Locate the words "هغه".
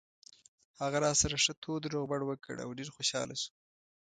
0.81-0.97